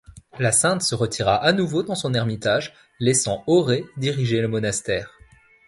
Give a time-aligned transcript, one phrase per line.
[0.39, 5.13] La sainte se retira à nouveau dans son ermitage, laissant Aurée diriger le monastère.